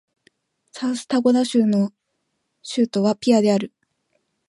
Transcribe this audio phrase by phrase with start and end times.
[0.71, 1.91] サウスダコタ州の
[2.63, 3.71] 州都はピアである